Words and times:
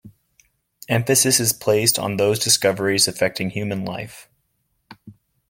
Emphasis 0.89 1.39
is 1.39 1.53
placed 1.53 1.99
on 1.99 2.17
those 2.17 2.39
discoveries 2.39 3.07
affecting 3.07 3.51
human 3.51 3.85
life. 3.85 4.27